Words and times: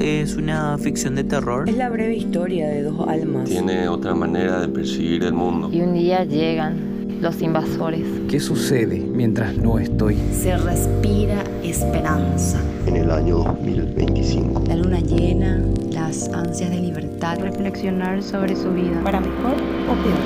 es 0.00 0.36
una 0.36 0.78
ficción 0.78 1.14
de 1.14 1.24
terror. 1.24 1.68
Es 1.68 1.76
la 1.76 1.88
breve 1.88 2.16
historia 2.16 2.68
de 2.68 2.82
dos 2.82 3.08
almas. 3.08 3.48
Tiene 3.48 3.88
otra 3.88 4.14
manera 4.14 4.60
de 4.60 4.68
percibir 4.68 5.24
el 5.24 5.32
mundo. 5.32 5.70
Y 5.72 5.80
un 5.80 5.94
día 5.94 6.24
llegan 6.24 7.20
los 7.20 7.40
invasores. 7.42 8.06
¿Qué 8.28 8.40
sucede 8.40 8.98
mientras 8.98 9.56
no 9.56 9.78
estoy? 9.78 10.16
Se 10.32 10.56
respira 10.56 11.42
esperanza. 11.62 12.60
En 12.86 12.96
el 12.96 13.10
año 13.10 13.38
2025. 13.38 14.64
La 14.68 14.76
luna 14.76 15.00
llena, 15.00 15.62
las 15.90 16.28
ansias 16.28 16.70
de 16.70 16.80
libertad. 16.80 17.38
Reflexionar 17.40 18.22
sobre 18.22 18.56
su 18.56 18.70
vida. 18.72 19.02
¿Para 19.02 19.20
mejor 19.20 19.54
o 19.54 19.94
peor? 20.02 20.18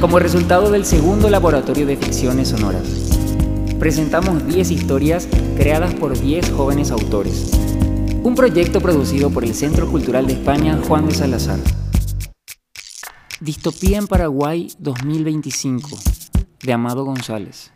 Como 0.00 0.18
resultado 0.18 0.70
del 0.70 0.84
segundo 0.84 1.28
laboratorio 1.28 1.84
de 1.84 1.96
ficciones 1.96 2.48
sonoras, 2.48 2.84
presentamos 3.78 4.46
10 4.46 4.70
historias 4.70 5.28
creadas 5.56 5.92
por 5.94 6.18
10 6.18 6.50
jóvenes 6.52 6.90
autores. 6.90 7.50
Un 8.22 8.34
proyecto 8.34 8.80
producido 8.80 9.30
por 9.30 9.44
el 9.44 9.54
Centro 9.54 9.88
Cultural 9.88 10.26
de 10.26 10.34
España 10.34 10.78
Juan 10.86 11.06
de 11.06 11.14
Salazar. 11.14 11.58
Distopía 13.40 13.98
en 13.98 14.06
Paraguay 14.06 14.72
2025, 14.78 15.88
de 16.60 16.72
Amado 16.72 17.04
González. 17.04 17.72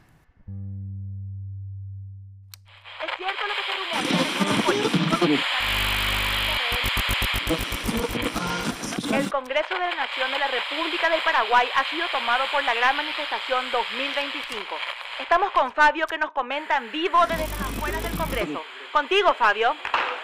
El 9.12 9.30
Congreso 9.30 9.74
de 9.74 9.80
la 9.80 9.94
Nación 9.94 10.32
de 10.32 10.38
la 10.38 10.48
República 10.48 11.08
del 11.08 11.20
Paraguay 11.22 11.68
ha 11.76 11.84
sido 11.90 12.06
tomado 12.10 12.44
por 12.50 12.64
la 12.64 12.74
gran 12.74 12.96
manifestación 12.96 13.64
2025. 13.70 14.74
Estamos 15.20 15.52
con 15.52 15.72
Fabio 15.72 16.06
que 16.06 16.18
nos 16.18 16.32
comenta 16.32 16.76
en 16.76 16.90
vivo 16.90 17.18
desde 17.28 17.46
las 17.46 17.60
afueras 17.60 18.02
del 18.02 18.16
Congreso. 18.16 18.62
Contigo, 18.92 19.32
Fabio. 19.34 19.74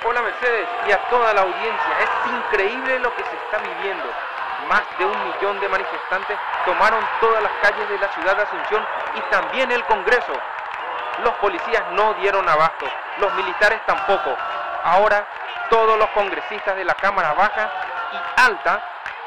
Hola 0.05 0.23
Mercedes 0.23 0.69
y 0.87 0.93
a 0.93 0.99
toda 1.11 1.35
la 1.35 1.41
audiencia. 1.41 1.99
Es 2.01 2.31
increíble 2.31 3.01
lo 3.01 3.13
que 3.17 3.25
se 3.25 3.35
está 3.35 3.59
viviendo. 3.59 4.05
Más 4.69 4.83
de 4.97 5.05
un 5.05 5.25
millón 5.25 5.59
de 5.59 5.69
manifestantes 5.69 6.39
tomaron 6.65 7.05
todas 7.21 7.43
las 7.43 7.51
calles 7.61 7.89
de 7.89 7.99
la 7.99 8.09
ciudad 8.13 8.37
de 8.37 8.43
Asunción 8.45 8.87
y 9.17 9.21
también 9.23 9.73
el 9.73 9.85
Congreso. 9.87 10.33
Los 11.25 11.35
policías 11.35 11.83
no 11.91 12.15
dieron 12.15 12.49
abasto, 12.49 12.87
los 13.19 13.35
militares 13.35 13.81
tampoco. 13.87 14.37
Ahora 14.85 15.27
todos 15.69 15.99
los 15.99 16.09
congresistas 16.11 16.77
de 16.77 16.85
la 16.85 16.95
Cámara 16.95 17.33
Baja 17.33 17.69
y 18.13 18.41
Alta 18.41 18.81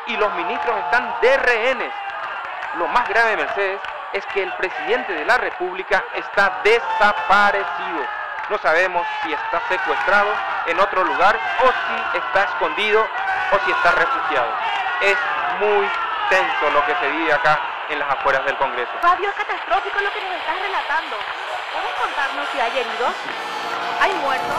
y 0.08 0.16
los 0.16 0.34
ministros 0.36 0.78
están 0.86 1.14
de 1.22 1.36
rehenes. 1.36 1.94
Lo 2.78 2.88
más 2.88 3.10
grave, 3.10 3.36
Mercedes, 3.36 3.82
es 4.14 4.26
que 4.28 4.44
el 4.44 4.54
presidente 4.54 5.12
de 5.12 5.26
la 5.26 5.38
República 5.38 6.02
está 6.16 6.62
desaparecido. 6.64 8.06
No 8.50 8.58
sabemos 8.58 9.06
si 9.24 9.34
está 9.34 9.62
secuestrado 9.68 10.30
en 10.68 10.80
otro 10.80 11.04
lugar 11.04 11.40
o 11.64 11.68
si 11.68 12.18
está 12.18 12.44
escondido 12.44 13.02
o 13.02 13.66
si 13.66 13.72
está 13.72 13.92
refugiado. 13.92 14.50
Es 15.02 15.18
muy 15.60 15.88
tenso 16.30 16.70
lo 16.72 16.86
que 16.86 16.96
se 16.96 17.08
vive 17.10 17.34
acá 17.34 17.60
en 17.90 18.00
las 18.00 18.10
afueras 18.10 18.46
del 18.46 18.56
Congreso. 18.58 18.92
Fabio, 19.02 19.30
es 19.30 19.36
catastrófico 19.36 20.00
lo 20.00 20.12
que 20.12 20.22
nos 20.22 20.32
estás 20.34 20.60
relatando. 20.62 21.18
¿Puedes 21.74 21.94
contarnos 22.00 22.48
si 22.52 22.60
hay 22.60 22.72
heridos? 22.72 23.14
¿Hay 24.00 24.14
muertos? 24.16 24.58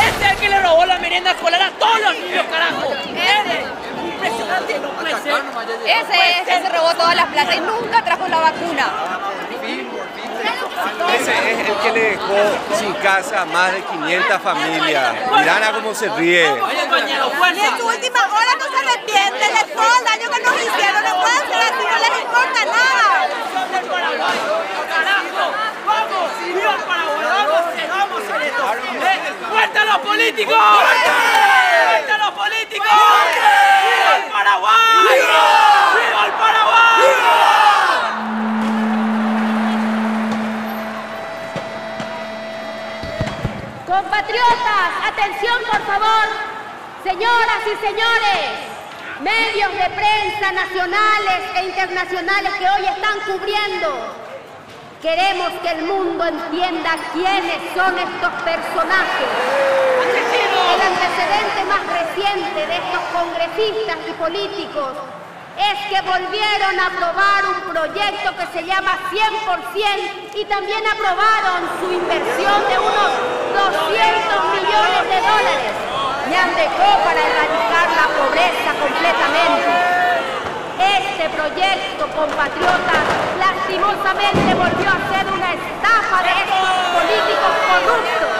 Ese 0.00 0.24
es 0.24 0.32
el 0.32 0.38
que 0.38 0.48
le 0.48 0.60
robó 0.60 0.84
la 0.86 0.98
merienda 0.98 1.32
escolar 1.32 1.62
a 1.62 1.70
todos 1.72 2.00
los 2.00 2.18
niños, 2.18 2.46
carajo. 2.50 2.92
Ese. 2.92 3.66
Impresionante, 4.04 4.78
no 4.78 4.88
puede 4.90 5.14
ser. 5.22 5.42
Ese 5.84 6.40
es, 6.40 6.48
ese 6.48 6.68
robó 6.68 6.94
todas 6.94 7.16
las 7.16 7.26
plata 7.26 7.54
y 7.54 7.60
nunca 7.60 8.02
trajo 8.02 8.28
la 8.28 8.40
vacuna. 8.40 8.86
Ese 11.30 11.52
es 11.52 11.68
el 11.68 11.76
que 11.76 11.90
le 11.92 12.02
dejó 12.10 12.38
sin 12.78 12.92
casa 12.94 13.42
a 13.42 13.44
más 13.46 13.72
de 13.72 13.82
500 13.82 14.42
familias. 14.42 15.14
Mirana 15.36 15.72
cómo 15.72 15.94
se 15.94 16.08
ríe. 16.10 16.44
Y 16.44 17.60
en 17.60 17.78
su 17.78 17.86
última 17.86 18.20
hora 18.26 18.52
no 18.58 18.64
se 18.64 18.76
arrepienten 18.76 19.54
de 19.54 19.64
todo 19.74 19.98
el 19.98 20.04
daño 20.04 20.30
que 20.30 20.40
nos 20.42 20.54
hicieron. 20.54 21.04
No 21.04 21.20
pueden 21.20 21.44
ser 21.48 21.60
así, 21.62 21.84
no 21.90 21.98
les 21.98 22.14
importa 22.20 22.64
nada. 22.64 23.28
¡Vamos! 25.86 26.30
¡Viva 26.44 26.74
el 26.74 26.82
Paraguay! 26.82 27.24
¡Vamos! 27.24 27.62
¡Vamos 27.88 28.22
en 28.22 28.42
esto! 28.42 28.62
¡Muerta 29.50 29.78
a 29.80 29.84
los 29.84 29.98
políticos! 29.98 30.56
¡Muerta 31.90 32.14
atención 45.20 45.58
por 45.70 45.80
favor. 45.86 46.26
Señoras 47.04 47.62
y 47.66 47.86
señores, 47.86 48.44
medios 49.20 49.72
de 49.72 49.90
prensa 49.90 50.52
nacionales 50.52 51.40
e 51.56 51.64
internacionales 51.64 52.52
que 52.58 52.68
hoy 52.68 52.86
están 52.86 53.20
cubriendo. 53.26 54.16
Queremos 55.02 55.48
que 55.62 55.70
el 55.70 55.82
mundo 55.84 56.24
entienda 56.24 56.96
quiénes 57.12 57.58
son 57.74 57.98
estos 57.98 58.32
personajes. 58.42 59.28
El 60.72 60.80
antecedente 60.80 61.64
más 61.68 61.84
reciente 61.86 62.66
de 62.66 62.76
estos 62.76 63.02
congresistas 63.12 63.96
y 64.08 64.12
políticos 64.12 64.92
es 65.56 65.78
que 65.88 66.00
volvieron 66.02 66.80
a 66.80 66.86
aprobar 66.86 67.46
un 67.46 67.72
proyecto 67.72 68.36
que 68.36 68.58
se 68.58 68.64
llama 68.64 68.96
100% 69.10 70.36
y 70.36 70.44
también 70.44 70.86
aprobaron 70.86 71.68
su 71.80 71.92
inversión 71.92 72.68
de 72.68 72.78
unos 72.78 73.29
200 73.29 73.29
millones 73.50 75.04
de 75.10 75.18
dólares. 75.20 75.72
Ñandecó 76.30 76.88
para 77.02 77.18
erradicar 77.18 77.86
la 77.98 78.06
pobreza 78.14 78.70
completamente. 78.78 79.70
Este 80.78 81.28
proyecto, 81.34 82.06
compatriotas, 82.14 83.04
lastimosamente 83.38 84.54
volvió 84.54 84.88
a 84.88 84.98
ser 85.10 85.24
una 85.34 85.50
estafa 85.58 86.22
de 86.22 86.32
estos 86.46 86.68
políticos 86.94 87.52
corruptos 87.66 88.30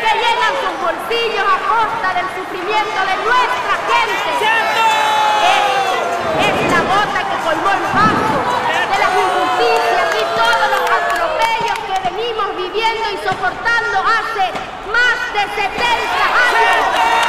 que 0.00 0.12
llenan 0.22 0.54
sus 0.62 0.74
bolsillos 0.78 1.44
a 1.44 1.58
costa 1.66 2.08
del 2.14 2.28
sufrimiento 2.38 3.00
de 3.10 3.16
nuestra 3.26 3.74
gente. 3.90 4.30
Esto 5.50 5.94
es 6.46 6.54
la 6.70 6.80
gota 6.86 7.20
que 7.26 7.36
colmó 7.42 7.70
el 7.74 7.84
vaso 7.90 8.38
de 8.86 8.96
las 9.02 9.12
injusticias 9.18 10.08
y 10.14 10.24
todos 10.38 10.66
los 10.70 10.89
viviendo 12.62 13.10
y 13.10 13.16
soportando 13.26 13.98
hace 14.00 14.52
más 14.92 15.32
de 15.32 15.62
70 15.62 15.80
años. 15.80 17.19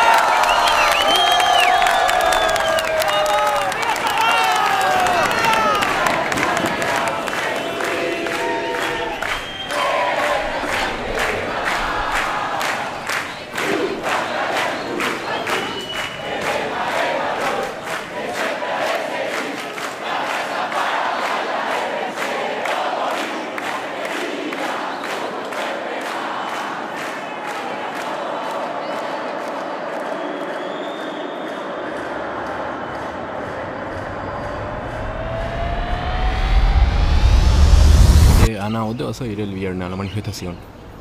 Vas 39.12 39.22
a 39.22 39.28
ir 39.28 39.40
el 39.42 39.54
viernes 39.54 39.86
a 39.86 39.90
la 39.90 39.96
manifestación? 39.96 40.56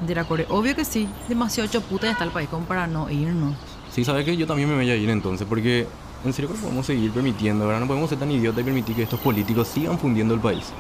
Diracore, 0.07 0.47
obvio 0.49 0.75
que 0.75 0.85
sí. 0.85 1.09
Demasiado 1.29 1.71
choputa 1.71 2.07
ya 2.07 2.13
está 2.13 2.25
el 2.25 2.31
país 2.31 2.49
como 2.49 2.67
para 2.67 2.87
no 2.87 3.09
irnos. 3.09 3.55
Sí, 3.93 4.05
sabes 4.05 4.25
que 4.25 4.37
yo 4.37 4.47
también 4.47 4.69
me 4.69 4.75
voy 4.75 4.91
a 4.91 4.97
ir 4.97 5.09
entonces, 5.11 5.47
porque 5.49 5.87
en 6.25 6.33
serio 6.33 6.49
que 6.51 6.57
no 6.57 6.63
podemos 6.63 6.87
seguir 6.87 7.11
permitiendo, 7.13 7.67
¿verdad? 7.67 7.81
No 7.81 7.87
podemos 7.87 8.09
ser 8.09 8.19
tan 8.19 8.31
idiotas 8.31 8.61
y 8.61 8.65
permitir 8.65 8.97
que 8.97 9.03
estos 9.03 9.21
políticos 9.21 9.69
sigan 9.69 9.99
fundiendo 9.99 10.35
el 10.35 10.41
país. 10.41 10.73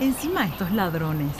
Encima 0.00 0.46
estos 0.46 0.70
ladrones 0.72 1.30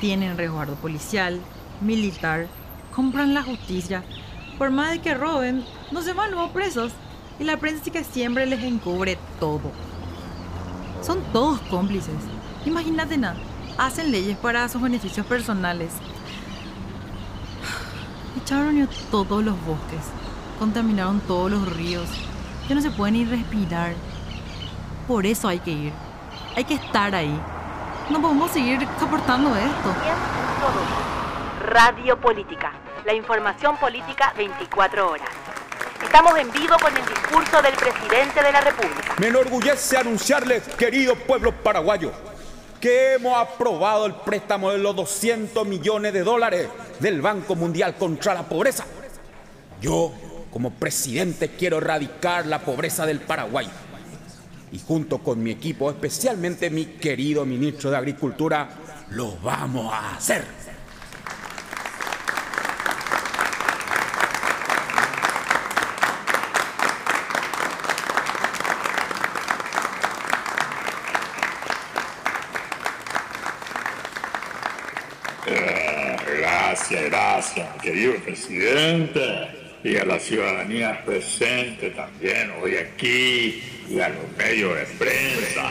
tienen 0.00 0.36
resguardo 0.36 0.74
policial, 0.76 1.40
militar, 1.80 2.46
compran 2.94 3.34
la 3.34 3.42
justicia. 3.42 4.04
Por 4.56 4.70
más 4.70 4.90
de 4.90 5.00
que 5.00 5.14
roben, 5.14 5.64
no 5.90 6.02
se 6.02 6.12
van 6.12 6.30
luego 6.30 6.50
presos. 6.50 6.92
Y 7.38 7.44
la 7.44 7.58
prensa 7.58 7.84
sí 7.84 7.90
que 7.90 8.04
siempre 8.04 8.46
les 8.46 8.62
encubre 8.62 9.18
todo. 9.40 9.72
Son 11.02 11.18
todos 11.32 11.60
cómplices. 11.62 12.14
Imagínate 12.64 13.18
nada. 13.18 13.36
Hacen 13.78 14.10
leyes 14.10 14.38
para 14.38 14.66
sus 14.70 14.80
beneficios 14.80 15.26
personales. 15.26 15.92
Echaron 18.42 18.80
a 18.80 18.88
todos 19.10 19.44
los 19.44 19.54
bosques. 19.66 20.00
Contaminaron 20.58 21.20
todos 21.20 21.50
los 21.50 21.76
ríos. 21.76 22.08
Ya 22.68 22.74
no 22.74 22.80
se 22.80 22.90
puede 22.90 23.12
ni 23.12 23.24
respirar. 23.26 23.92
Por 25.06 25.26
eso 25.26 25.48
hay 25.48 25.58
que 25.58 25.72
ir. 25.72 25.92
Hay 26.56 26.64
que 26.64 26.74
estar 26.74 27.14
ahí. 27.14 27.38
No 28.08 28.22
podemos 28.22 28.50
seguir 28.50 28.80
soportando 28.98 29.54
esto. 29.54 29.94
Radio 31.66 32.18
Política, 32.18 32.72
La 33.04 33.12
información 33.12 33.76
política 33.76 34.32
24 34.38 35.10
horas. 35.10 35.28
Estamos 36.02 36.38
en 36.38 36.50
vivo 36.50 36.76
con 36.80 36.96
el 36.96 37.04
discurso 37.04 37.60
del 37.60 37.74
presidente 37.74 38.42
de 38.42 38.52
la 38.52 38.60
República. 38.62 39.14
Me 39.18 39.26
enorgullece 39.26 39.98
anunciarles, 39.98 40.62
querido 40.76 41.14
pueblo 41.14 41.52
paraguayo, 41.52 42.12
que 42.80 43.14
hemos 43.14 43.36
aprobado 43.36 44.06
el 44.06 44.14
préstamo 44.14 44.70
de 44.70 44.78
los 44.78 44.94
200 44.96 45.66
millones 45.66 46.12
de 46.12 46.22
dólares 46.22 46.68
del 47.00 47.20
Banco 47.20 47.54
Mundial 47.54 47.96
contra 47.96 48.34
la 48.34 48.42
Pobreza. 48.42 48.84
Yo, 49.80 50.12
como 50.50 50.70
presidente, 50.70 51.50
quiero 51.50 51.78
erradicar 51.78 52.46
la 52.46 52.60
pobreza 52.60 53.06
del 53.06 53.20
Paraguay. 53.20 53.68
Y 54.72 54.78
junto 54.78 55.18
con 55.18 55.42
mi 55.42 55.50
equipo, 55.50 55.90
especialmente 55.90 56.70
mi 56.70 56.86
querido 56.86 57.44
ministro 57.44 57.90
de 57.90 57.96
Agricultura, 57.96 58.68
lo 59.10 59.36
vamos 59.38 59.92
a 59.92 60.16
hacer. 60.16 60.44
Presidente. 78.26 79.48
Y 79.84 79.96
a 79.98 80.04
la 80.04 80.18
ciudadanía 80.18 81.04
presente 81.04 81.90
también 81.90 82.50
hoy 82.60 82.76
aquí 82.76 83.62
y 83.88 84.00
a 84.00 84.08
los 84.08 84.36
medios 84.36 84.74
de 84.74 84.84
prensa. 84.98 85.70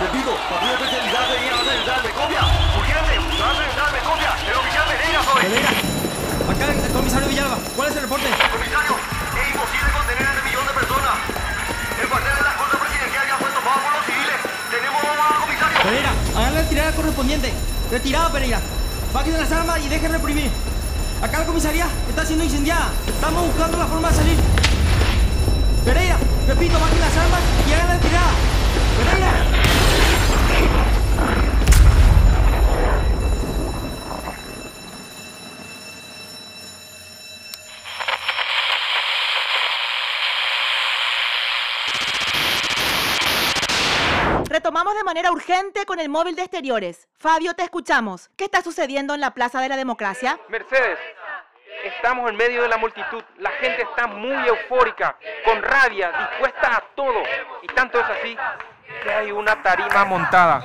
Especializada 0.00 1.28
de 1.28 1.40
llegada 1.40 1.64
central. 1.64 2.00
Me 2.02 2.10
copia. 2.10 2.40
Urgente. 2.78 3.12
Copia. 4.00 4.32
El 4.48 4.56
oficial 4.56 4.84
Pereira 4.88 5.20
soy. 5.22 5.44
Acá 6.50 6.64
el 6.72 6.92
comisario 6.92 7.28
Villalba. 7.28 7.58
¿Cuál 7.76 7.88
es 7.90 7.96
el 7.96 8.02
reporte? 8.02 8.24
Comisario, 8.24 8.96
es 8.96 9.46
imposible 9.52 9.90
contener 9.92 10.24
a 10.26 10.30
este 10.32 10.42
millón 10.48 10.66
de 10.66 10.72
personas. 10.72 11.14
El 12.00 12.08
cuartel 12.08 12.34
de 12.34 12.42
la 12.42 12.54
Corte 12.56 12.76
Presidencial 12.80 13.24
ya 13.28 13.36
fue 13.36 13.50
tomado 13.50 13.78
por 13.84 13.92
los 13.92 14.04
civiles. 14.08 14.38
Tenemos 14.72 15.00
bomba, 15.04 15.26
comisario. 15.44 15.76
Pereira, 15.84 16.12
hagan 16.36 16.54
la 16.54 16.60
retirada 16.60 16.92
correspondiente. 16.92 17.52
Retirada, 17.90 18.32
Pereira. 18.32 18.60
Bájense 19.12 19.38
las 19.40 19.52
armas 19.52 19.78
y 19.84 19.88
dejen 19.88 20.12
reprimir. 20.12 20.50
Acá 21.20 21.38
la 21.40 21.46
comisaría 21.46 21.86
está 22.08 22.24
siendo 22.24 22.44
incendiada. 22.44 22.88
Estamos 23.06 23.46
buscando 23.46 23.76
la 23.76 23.86
forma 23.86 24.08
de 24.08 24.14
salir. 24.16 24.38
Pereira, 25.84 26.16
repito, 26.48 26.80
bajen 26.80 27.00
las 27.00 27.16
armas 27.16 27.40
y 27.68 27.72
hagan 27.72 27.88
la 27.88 27.94
retirada. 27.94 28.32
Pereira. 28.96 29.69
Retomamos 44.60 44.94
de 44.94 45.04
manera 45.04 45.32
urgente 45.32 45.86
con 45.86 46.00
el 46.00 46.10
móvil 46.10 46.36
de 46.36 46.42
exteriores. 46.42 47.08
Fabio, 47.16 47.54
te 47.54 47.62
escuchamos. 47.62 48.28
¿Qué 48.36 48.44
está 48.44 48.60
sucediendo 48.60 49.14
en 49.14 49.20
la 49.22 49.30
Plaza 49.30 49.58
de 49.58 49.70
la 49.70 49.76
Democracia? 49.78 50.38
Mercedes, 50.50 50.98
estamos 51.82 52.28
en 52.28 52.36
medio 52.36 52.60
de 52.60 52.68
la 52.68 52.76
multitud. 52.76 53.24
La 53.38 53.48
gente 53.52 53.80
está 53.80 54.06
muy 54.06 54.36
eufórica, 54.46 55.16
con 55.46 55.62
rabia, 55.62 56.12
dispuesta 56.12 56.76
a 56.76 56.84
todo. 56.94 57.22
Y 57.62 57.68
tanto 57.68 58.00
es 58.00 58.04
así 58.04 58.36
que 59.02 59.10
hay 59.10 59.32
una 59.32 59.62
tarima 59.62 60.04
montada. 60.04 60.62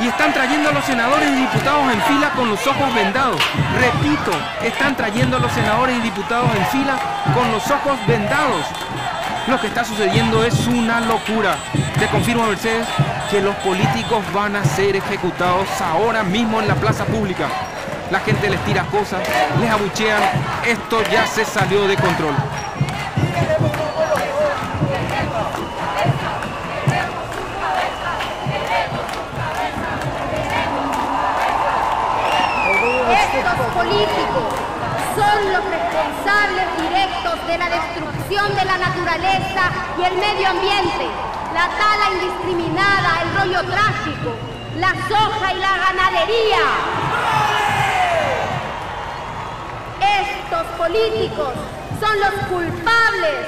Y 0.00 0.06
están 0.06 0.32
trayendo 0.32 0.68
a 0.68 0.72
los 0.72 0.84
senadores 0.84 1.28
y 1.30 1.34
diputados 1.34 1.92
en 1.92 2.00
fila 2.02 2.30
con 2.36 2.48
los 2.48 2.64
ojos 2.64 2.94
vendados. 2.94 3.42
Repito, 3.74 4.30
están 4.62 4.96
trayendo 4.96 5.36
a 5.36 5.40
los 5.40 5.50
senadores 5.50 5.96
y 5.96 6.00
diputados 6.00 6.54
en 6.54 6.66
fila 6.66 6.96
con 7.34 7.50
los 7.50 7.68
ojos 7.72 7.98
vendados. 8.06 8.66
Lo 9.50 9.60
que 9.60 9.66
está 9.66 9.84
sucediendo 9.84 10.44
es 10.44 10.68
una 10.68 11.00
locura. 11.00 11.56
Te 11.98 12.06
confirmo, 12.06 12.46
Mercedes, 12.46 12.86
que 13.32 13.40
los 13.40 13.56
políticos 13.56 14.22
van 14.32 14.54
a 14.54 14.64
ser 14.64 14.94
ejecutados 14.94 15.66
ahora 15.80 16.22
mismo 16.22 16.60
en 16.60 16.68
la 16.68 16.76
plaza 16.76 17.04
pública. 17.04 17.48
La 18.12 18.20
gente 18.20 18.48
les 18.48 18.64
tira 18.64 18.84
cosas, 18.84 19.20
les 19.60 19.68
abuchean. 19.68 20.22
Esto 20.64 21.02
ya 21.10 21.26
se 21.26 21.44
salió 21.44 21.88
de 21.88 21.96
control. 21.96 22.34
Estos 33.34 33.66
políticos 33.74 34.54
son 35.16 35.52
los 35.52 35.64
responsables 35.64 36.66
directos 36.78 37.46
de 37.48 37.58
la 37.58 37.68
destrucción 37.68 38.09
de 38.30 38.64
la 38.64 38.78
naturaleza 38.78 39.72
y 39.98 40.04
el 40.04 40.14
medio 40.14 40.50
ambiente, 40.50 41.08
la 41.52 41.66
tala 41.66 42.10
indiscriminada, 42.14 43.22
el 43.22 43.34
rollo 43.40 43.68
tráfico, 43.68 44.36
la 44.76 44.90
soja 45.08 45.52
y 45.52 45.58
la 45.58 45.76
ganadería. 45.76 46.62
Estos 50.22 50.64
políticos 50.78 51.54
son 51.98 52.20
los 52.20 52.46
culpables 52.46 53.46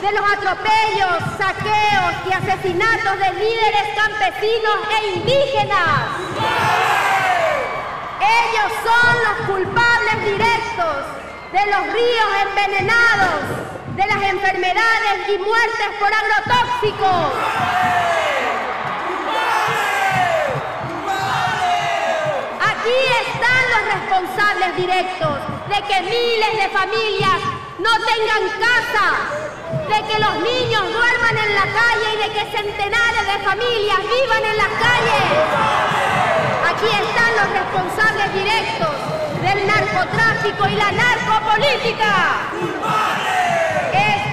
de 0.00 0.12
los 0.12 0.32
atropellos, 0.32 1.18
saqueos 1.36 2.14
y 2.28 2.32
asesinatos 2.32 3.18
de 3.18 3.32
líderes 3.40 3.88
campesinos 3.96 4.78
e 5.00 5.16
indígenas. 5.16 6.00
Ellos 8.20 8.72
son 8.84 9.14
los 9.24 9.48
culpables 9.48 10.24
directos 10.24 11.06
de 11.50 11.66
los 11.66 11.92
ríos 11.92 12.30
envenenados, 12.46 13.71
de 13.96 14.06
las 14.06 14.22
enfermedades 14.22 15.28
y 15.28 15.38
muertes 15.38 15.88
por 15.98 16.12
agrotóxicos. 16.12 17.32
Aquí 22.72 22.98
están 23.26 23.64
los 23.72 23.82
responsables 23.94 24.70
directos 24.76 25.38
de 25.68 25.78
que 25.82 26.00
miles 26.00 26.52
de 26.56 26.68
familias 26.70 27.40
no 27.78 27.90
tengan 28.00 28.48
casa, 28.64 29.06
de 29.88 29.98
que 30.08 30.18
los 30.20 30.34
niños 30.40 30.92
duerman 30.92 31.36
en 31.36 31.54
la 31.54 31.62
calle 31.62 32.14
y 32.14 32.16
de 32.16 32.30
que 32.32 32.44
centenares 32.56 33.26
de 33.26 33.38
familias 33.44 33.98
vivan 33.98 34.44
en 34.44 34.56
las 34.56 34.72
calles. 34.80 35.22
Aquí 36.70 36.88
están 36.88 37.36
los 37.36 37.48
responsables 37.60 38.32
directos 38.32 38.96
del 39.42 39.66
narcotráfico 39.66 40.66
y 40.68 40.76
la 40.76 40.92
narcopolítica. 40.92 42.42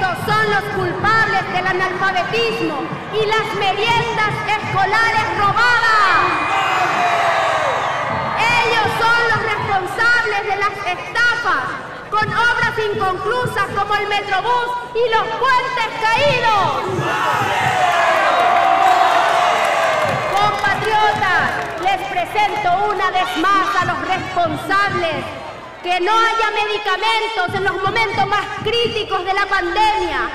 Son 0.09 0.49
los 0.49 0.63
culpables 0.75 1.53
del 1.53 1.67
analfabetismo 1.67 2.81
y 3.13 3.25
las 3.27 3.53
meriendas 3.59 4.33
escolares 4.47 5.37
robadas. 5.37 6.25
Ellos 8.65 8.87
son 8.97 9.19
los 9.29 9.41
responsables 9.53 10.41
de 10.47 10.55
las 10.55 10.75
estafas 10.97 11.63
con 12.09 12.27
obras 12.27 12.73
inconclusas 12.91 13.67
como 13.77 13.95
el 13.97 14.07
Metrobús 14.07 14.69
y 14.95 15.09
los 15.13 15.27
puentes 15.37 15.89
caídos. 16.01 16.73
Compatriotas, 20.35 21.51
les 21.83 22.07
presento 22.07 22.69
una 22.91 23.11
vez 23.11 23.37
más 23.37 23.75
a 23.79 23.85
los 23.85 24.07
responsables 24.07 25.38
que 25.83 25.99
no 26.01 26.11
haya 26.11 26.51
medicamentos 26.51 27.55
en 27.55 27.63
los 27.63 27.83
momentos 27.83 28.27
más 28.27 28.45
críticos 28.63 29.23
de 29.23 29.33
la 29.33 29.45
pandemia. 29.45 30.29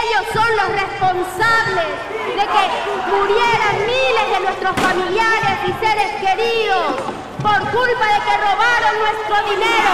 Ellos 0.00 0.24
son 0.32 0.56
los 0.56 0.68
responsables 0.72 1.86
de 2.34 2.42
que 2.42 2.64
murieran 3.12 3.76
miles 3.84 4.30
de 4.32 4.40
nuestros 4.40 4.76
familiares 4.76 5.58
y 5.66 5.84
seres 5.84 6.10
queridos 6.20 6.96
por 7.42 7.58
culpa 7.70 8.06
de 8.06 8.20
que 8.24 8.36
robaron 8.38 8.98
nuestro 9.00 9.36
dinero. 9.50 9.92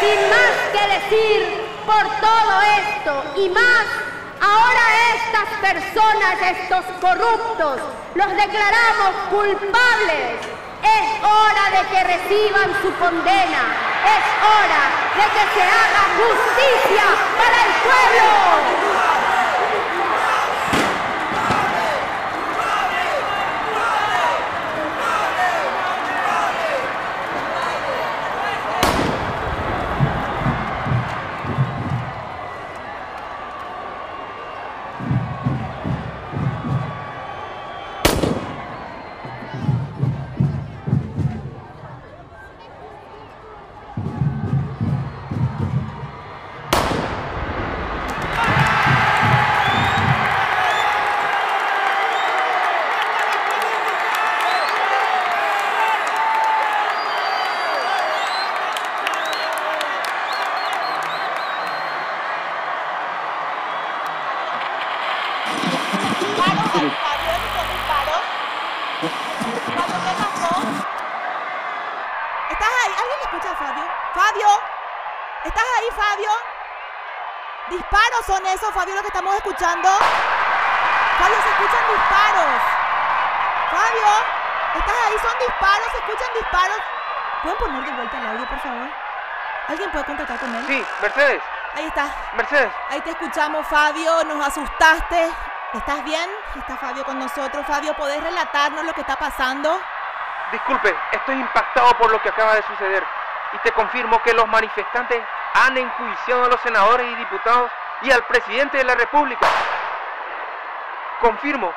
Sin 0.00 0.20
más 0.30 0.54
que 0.72 0.84
decir 0.94 1.66
por 1.84 2.02
todo 2.20 2.62
esto 2.80 3.40
y 3.40 3.48
más, 3.50 3.86
ahora 4.40 4.84
estas 5.16 5.48
personas, 5.60 6.34
estos 6.58 6.84
corruptos, 7.00 7.78
los 8.14 8.28
declaramos 8.28 9.14
culpables. 9.30 10.53
Es 10.84 11.24
hora 11.24 11.64
de 11.70 11.88
que 11.88 12.04
reciban 12.04 12.70
su 12.82 12.92
condena. 12.98 13.62
Es 14.04 14.24
hora 14.44 14.82
de 15.16 15.24
que 15.34 15.44
se 15.54 15.62
haga 15.62 16.02
justicia 16.20 17.04
para 17.38 17.56
el 17.64 17.72
pueblo. 17.82 18.83
Fabio? 74.14 74.46
¿estás 75.44 75.64
ahí, 75.78 75.88
Fabio? 75.90 76.30
Disparos 77.68 78.26
son 78.26 78.46
esos, 78.46 78.72
Fabio, 78.72 78.94
lo 78.94 79.00
que 79.00 79.08
estamos 79.08 79.34
escuchando. 79.34 79.88
Fabio, 81.18 81.36
se 81.42 81.48
escuchan 81.50 81.82
disparos. 81.90 82.62
Fabio, 83.70 84.06
¿estás 84.74 84.94
ahí? 85.06 85.18
Son 85.18 85.38
disparos, 85.40 85.88
se 85.90 85.98
escuchan 85.98 86.28
disparos. 86.38 86.78
¿Pueden 87.42 87.58
poner 87.58 87.84
de 87.84 87.92
vuelta 87.92 88.18
el 88.18 88.26
audio, 88.26 88.48
por 88.48 88.58
favor? 88.60 88.88
¿Alguien 89.68 89.90
puede 89.90 90.04
contactar 90.04 90.38
con 90.38 90.54
él? 90.54 90.64
Sí, 90.66 90.86
Mercedes. 91.02 91.42
Ahí 91.74 91.86
está. 91.86 92.06
Mercedes. 92.34 92.72
Ahí 92.90 93.00
te 93.00 93.10
escuchamos, 93.10 93.66
Fabio. 93.66 94.22
Nos 94.24 94.46
asustaste. 94.46 95.30
¿Estás 95.72 96.04
bien? 96.04 96.30
Está 96.54 96.76
Fabio 96.76 97.04
con 97.04 97.18
nosotros. 97.18 97.66
Fabio, 97.66 97.94
¿podés 97.94 98.22
relatarnos 98.22 98.84
lo 98.84 98.92
que 98.92 99.00
está 99.00 99.16
pasando? 99.16 99.80
Disculpe, 100.52 100.94
estoy 101.10 101.34
impactado 101.34 101.98
por 101.98 102.12
lo 102.12 102.22
que 102.22 102.28
acaba 102.28 102.54
de 102.54 102.62
suceder. 102.62 103.04
Y 103.54 103.58
te 103.58 103.72
confirmo 103.72 104.20
que 104.22 104.32
los 104.32 104.48
manifestantes 104.48 105.22
han 105.54 105.76
enjuiciado 105.76 106.44
a 106.44 106.48
los 106.48 106.60
senadores 106.60 107.06
y 107.12 107.16
diputados 107.16 107.70
y 108.02 108.10
al 108.10 108.24
presidente 108.24 108.78
de 108.78 108.84
la 108.84 108.94
República. 108.94 109.46
Confirmo, 111.20 111.72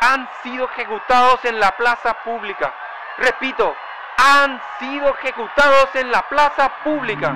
han 0.00 0.28
sido 0.42 0.66
ejecutados 0.66 1.44
en 1.44 1.58
la 1.58 1.70
plaza 1.76 2.14
pública. 2.24 2.72
Repito, 3.18 3.74
han 4.18 4.60
sido 4.78 5.14
ejecutados 5.14 5.88
en 5.94 6.10
la 6.10 6.22
plaza 6.28 6.70
pública. 6.84 7.34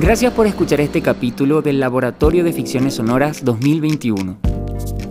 Gracias 0.00 0.32
por 0.32 0.46
escuchar 0.46 0.80
este 0.80 1.02
capítulo 1.02 1.60
del 1.62 1.78
Laboratorio 1.78 2.42
de 2.42 2.52
Ficciones 2.52 2.96
Sonoras 2.96 3.44
2021. 3.44 4.49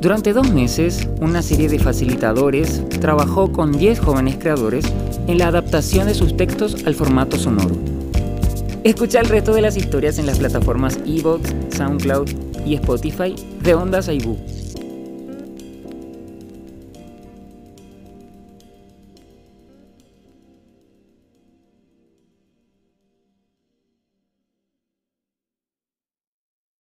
Durante 0.01 0.31
dos 0.31 0.49
meses, 0.53 1.09
una 1.19 1.41
serie 1.41 1.67
de 1.67 1.77
facilitadores 1.77 2.87
trabajó 3.01 3.51
con 3.51 3.73
10 3.73 3.99
jóvenes 3.99 4.37
creadores 4.39 4.85
en 5.27 5.37
la 5.37 5.47
adaptación 5.47 6.07
de 6.07 6.13
sus 6.13 6.37
textos 6.37 6.85
al 6.85 6.95
formato 6.95 7.37
sonoro. 7.37 7.75
Escucha 8.85 9.19
el 9.19 9.27
resto 9.27 9.53
de 9.53 9.61
las 9.61 9.75
historias 9.75 10.17
en 10.17 10.25
las 10.25 10.39
plataformas 10.39 10.97
Evox, 11.05 11.53
SoundCloud 11.75 12.29
y 12.65 12.75
Spotify 12.75 13.35
de 13.61 13.73
Ondas 13.73 14.07
Aibú. 14.07 14.37